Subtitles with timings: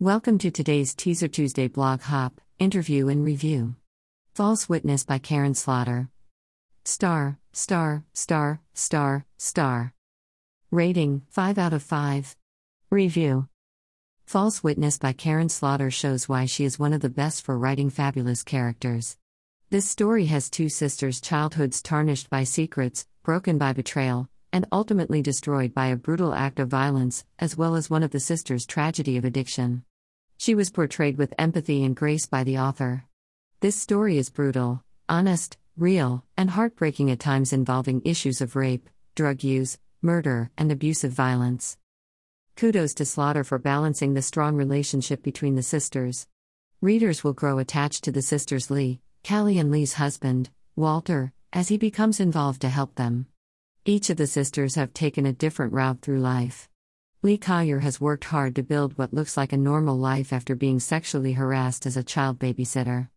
[0.00, 3.76] Welcome to today's Teaser Tuesday blog hop, interview and review.
[4.34, 6.10] False Witness by Karin Slaughter.
[6.84, 9.94] Star, star, star, star, star.
[10.70, 12.36] Rating 5 out of 5.
[12.90, 13.48] Review
[14.26, 17.88] False Witness by Karin Slaughter shows why she is one of the best for writing
[17.88, 19.16] fabulous characters.
[19.70, 25.72] This story has two sisters' childhoods tarnished by secrets, broken by betrayal, and ultimately destroyed
[25.72, 29.24] by a brutal act of violence, as well as one of the sisters' tragedy of
[29.24, 29.85] addiction.
[30.38, 33.04] She was portrayed with empathy and grace by the author.
[33.60, 39.42] This story is brutal, honest, real, and heartbreaking at times involving issues of rape, drug
[39.42, 41.78] use, murder, and abusive violence.
[42.54, 46.26] Kudos to Slaughter for balancing the strong relationship between the sisters.
[46.80, 51.78] Readers will grow attached to the sisters Leigh, Callie, and Leigh's husband, Walter, as he
[51.78, 53.26] becomes involved to help them.
[53.84, 56.68] Each of the sisters have taken a different route through life.
[57.22, 60.78] Leigh Collier has worked hard to build what looks like a normal life after being
[60.78, 63.08] sexually harassed as a child babysitter.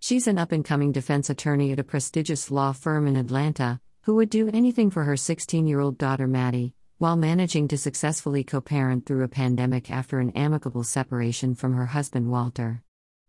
[0.00, 4.14] She's an up and coming defense attorney at a prestigious law firm in Atlanta, who
[4.16, 8.60] would do anything for her 16 year old daughter Maddie, while managing to successfully co
[8.60, 12.82] parent through a pandemic after an amicable separation from her husband Walter.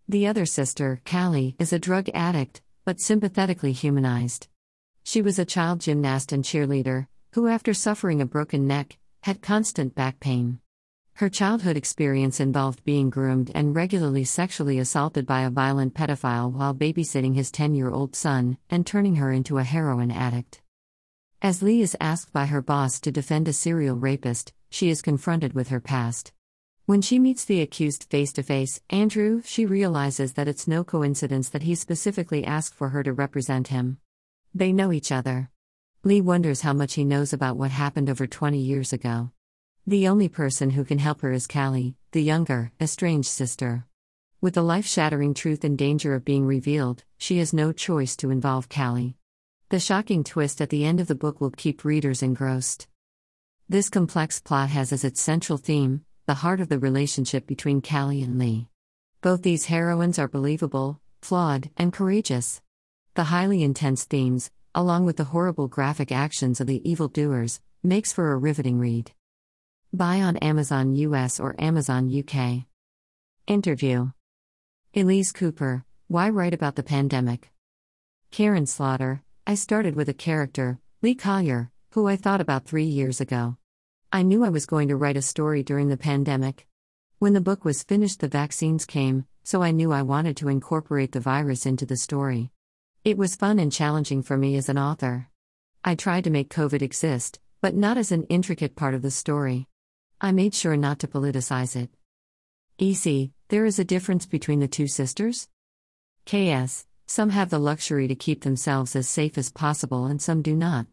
[0.08, 4.48] The other sister, Callie, is a drug addict, but sympathetically humanized.
[5.04, 9.96] She was a child gymnast and cheerleader, who, after suffering a broken neck, had constant
[9.96, 10.60] back pain.
[11.14, 16.76] Her childhood experience involved being groomed and regularly sexually assaulted by a violent pedophile while
[16.76, 20.62] babysitting his 10 year old son and turning her into a heroin addict.
[21.42, 25.54] As Leigh is asked by her boss to defend a serial rapist, she is confronted
[25.54, 26.34] with her past.
[26.86, 31.48] When she meets the accused face to face, Andrew, she realizes that it's no coincidence
[31.48, 34.00] that he specifically asked for her to represent him.
[34.54, 35.50] They know each other.
[36.06, 39.32] Leigh wonders how much he knows about what happened over 20 years ago.
[39.88, 43.86] The only person who can help her is Callie, the younger, estranged sister.
[44.42, 48.32] With the life shattering truth in danger of being revealed, she has no choice to
[48.32, 49.16] involve Callie.
[49.70, 52.90] The shocking twist at the end of the book will keep readers engrossed.
[53.70, 58.22] This complex plot has as its central theme the heart of the relationship between Callie
[58.22, 58.68] and Leigh.
[59.22, 62.62] Both these heroines are believable, flawed, and courageous.
[63.14, 68.32] The highly intense themes, along with the horrible graphic actions of the evildoers, makes for
[68.32, 69.12] a riveting read.
[69.92, 72.66] Buy on Amazon US or Amazon UK.
[73.46, 74.12] Interview
[74.96, 77.52] Elise Cooper, Why Write About the Pandemic?
[78.32, 83.22] Karin Slaughter, I started with a character, Leigh Collier, who I thought about three years
[83.22, 83.58] ago.
[84.12, 86.66] I knew I was going to write a story during the pandemic.
[87.20, 91.12] When the book was finished, the vaccines came, so I knew I wanted to incorporate
[91.12, 92.52] the virus into the story.
[93.06, 95.28] It was fun and challenging for me as an author.
[95.84, 99.68] I tried to make COVID exist, but not as an intricate part of the story.
[100.22, 101.90] I made sure not to politicize it.
[102.80, 105.50] EC, there is a difference between the two sisters?
[106.26, 110.56] KS, some have the luxury to keep themselves as safe as possible and some do
[110.56, 110.86] not.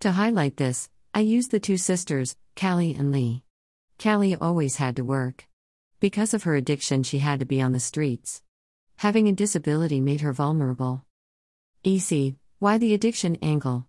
[0.00, 3.44] To highlight this, I used the two sisters, Callie and Leigh.
[4.02, 5.46] Callie always had to work.
[6.00, 8.42] Because of her addiction, she had to be on the streets.
[8.96, 11.04] Having a disability made her vulnerable.
[11.86, 13.86] EC, why the addiction angle?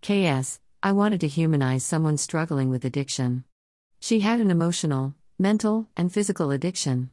[0.00, 3.44] KS, I wanted to humanize someone struggling with addiction.
[4.00, 7.10] She had an emotional, mental, and physical addiction.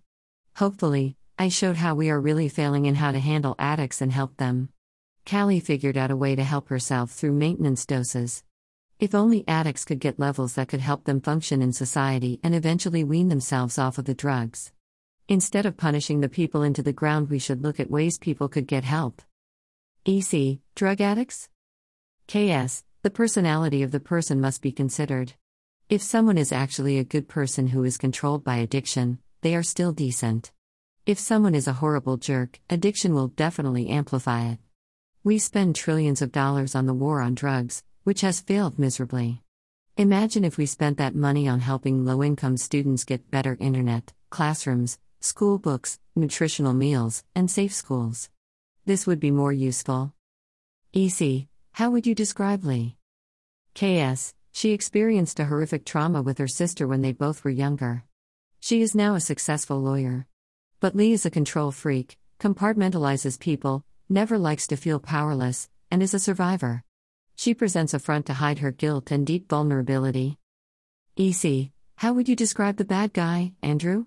[0.55, 4.37] Hopefully, I showed how we are really failing in how to handle addicts and help
[4.37, 4.69] them.
[5.29, 8.45] Callie figured out a way to help herself through maintenance doses.
[9.01, 13.03] If only addicts could get levels that could help them function in society and eventually
[13.03, 14.71] wean themselves off of the drugs.
[15.27, 18.67] Instead of punishing the people into the ground, we should look at ways people could
[18.67, 19.21] get help.
[20.09, 21.49] EC, drug addicts?
[22.29, 25.33] KS, the personality of the person must be considered.
[25.89, 29.91] If someone is actually a good person who is controlled by addiction, they are still
[29.91, 30.53] decent.
[31.05, 34.59] If someone is a horrible jerk, addiction will definitely amplify it.
[35.25, 39.41] We spend trillions of dollars on the war on drugs, which has failed miserably.
[39.97, 44.99] Imagine if we spent that money on helping low income students get better internet, classrooms,
[45.19, 48.29] school books, nutritional meals, and safe schools.
[48.87, 50.13] This would be more useful.
[50.93, 52.95] EC, how would you describe Leigh?
[53.75, 58.05] KS, she experienced a horrific trauma with her sister when they both were younger.
[58.61, 60.25] She is now a successful lawyer.
[60.79, 66.13] But Leigh is a control freak, compartmentalizes people, never likes to feel powerless, and is
[66.13, 66.85] a survivor.
[67.35, 70.37] She presents a front to hide her guilt and deep vulnerability.
[71.17, 74.05] EC, how would you describe the bad guy, Andrew?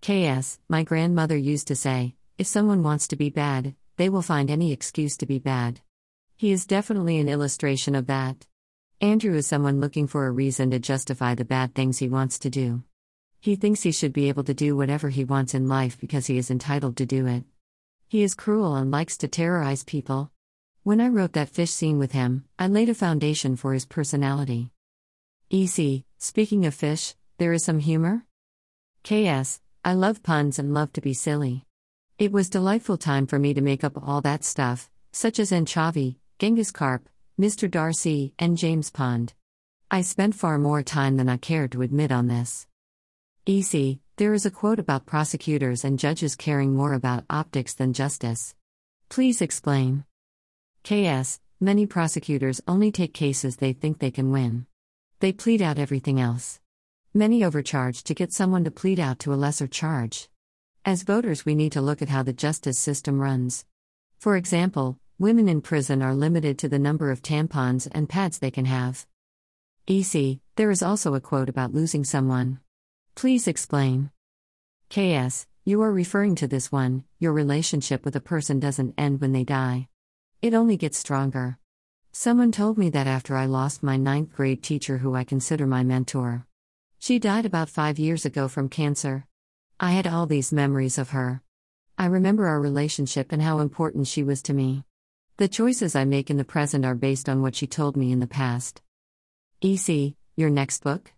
[0.00, 4.50] KS, my grandmother used to say, if someone wants to be bad, they will find
[4.50, 5.78] any excuse to be bad.
[6.34, 8.46] He is definitely an illustration of that.
[8.98, 12.48] Andrew is someone looking for a reason to justify the bad things he wants to
[12.48, 12.82] do.
[13.40, 16.38] He thinks he should be able to do whatever he wants in life because he
[16.38, 17.44] is entitled to do it.
[18.08, 20.30] He is cruel and likes to terrorize people.
[20.82, 24.70] When I wrote that fish scene with him, I laid a foundation for his personality.
[25.50, 28.24] EC, speaking of fish, there is some humor?
[29.04, 31.66] KS, I love puns and love to be silly.
[32.20, 36.18] It was delightful time for me to make up all that stuff, such as anchovy,
[36.38, 37.08] Genghis carp,
[37.40, 37.68] Mr.
[37.70, 39.32] Darcy, and James Pond.
[39.90, 42.66] I spent far more time than I cared to admit on this.
[43.46, 48.54] EC, there is a quote about prosecutors and judges caring more about optics than justice.
[49.08, 50.04] Please explain.
[50.84, 54.66] KS, many prosecutors only take cases they think they can win.
[55.20, 56.60] They plead out everything else.
[57.14, 60.28] Many overcharge to get someone to plead out to a lesser charge.
[60.84, 63.66] As voters, we need to look at how the justice system runs.
[64.18, 68.50] For example, women in prison are limited to the number of tampons and pads they
[68.50, 69.06] can have.
[69.86, 72.60] EC, there is also a quote about losing someone.
[73.14, 74.10] Please explain.
[74.88, 79.32] KS, you are referring to this one your relationship with a person doesn't end when
[79.32, 79.88] they die.
[80.40, 81.58] It only gets stronger.
[82.10, 85.84] Someone told me that after I lost my ninth grade teacher, who I consider my
[85.84, 86.46] mentor.
[86.98, 89.26] She died about five years ago from cancer.
[89.82, 91.40] I had all these memories of her.
[91.96, 94.84] I remember our relationship and how important she was to me.
[95.38, 98.20] The choices I make in the present are based on what she told me in
[98.20, 98.82] the past.
[99.62, 101.14] EC, your next book?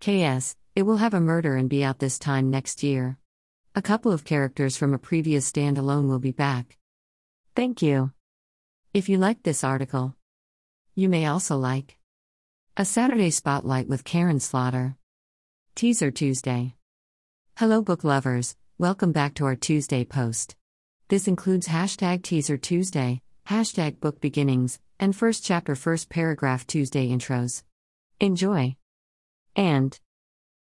[0.00, 3.18] KS, it will have a murder and be out this time next year.
[3.74, 6.78] A couple of characters from a previous standalone will be back.
[7.54, 8.12] Thank you.
[8.94, 10.16] If you liked this article,
[10.94, 11.98] you may also like
[12.78, 14.96] a Saturday Spotlight with Karin Slaughter.
[15.74, 16.76] Teaser Tuesday.
[17.56, 20.56] Hello, book lovers, welcome back to our Tuesday post.
[21.06, 27.62] This includes hashtag Teaser Tuesday, hashtag Book Beginnings, and first chapter, first paragraph Tuesday intros.
[28.18, 28.74] Enjoy.
[29.54, 29.96] And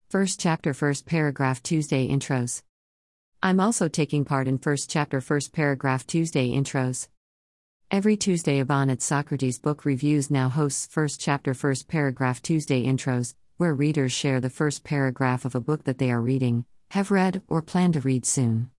[0.09, 2.63] First chapter, first paragraph Tuesday intros.
[3.43, 7.09] I'm also taking part in first chapter, first paragraph Tuesday intros.
[7.91, 13.35] Every Tuesday, Yvonne at Socrates Book Reviews now hosts first chapter, first paragraph Tuesday intros,
[13.57, 17.43] where readers share the first paragraph of a book that they are reading, have read,
[17.49, 18.71] or plan to read soon.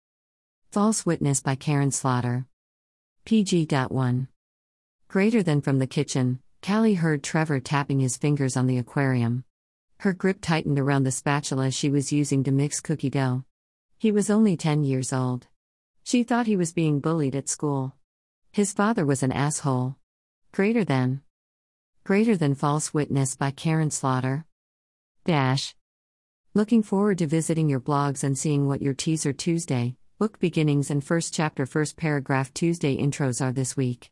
[0.71, 2.45] False Witness by Karin Slaughter.
[3.25, 4.27] PG.1.
[5.07, 9.43] Greater than from the kitchen, Callie heard Trevor tapping his fingers on the aquarium.
[9.99, 13.43] Her grip tightened around the spatula she was using to mix cookie dough.
[13.97, 15.47] He was only 10 years old.
[16.03, 17.95] She thought he was being bullied at school.
[18.51, 19.95] His father was an asshole.
[20.51, 21.21] Greater than.
[22.03, 24.45] Greater than False Witness by Karin Slaughter.
[25.25, 25.75] Dash.
[26.57, 31.03] Looking forward to visiting your blogs and seeing what your teaser Tuesday, book beginnings, and
[31.03, 34.09] first chapter, first paragraph Tuesday intros are this week.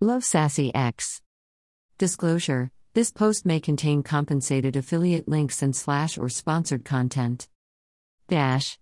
[0.00, 1.20] Love Sassy X.
[1.98, 7.46] Disclosure this post may contain compensated affiliate links and slash or sponsored content.
[8.26, 8.78] Dash.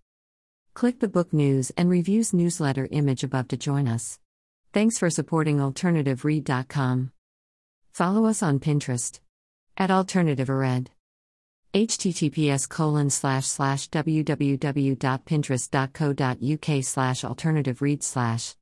[0.74, 4.20] Click the book news and reviews newsletter image above to join us.
[4.72, 7.10] Thanks for supporting AlternativeRead.com.
[7.92, 9.18] Follow us on Pinterest
[9.76, 10.92] at Alternative Read.
[11.72, 18.56] Https colon slash slash www.pinterest.co.uk slash alternative read slash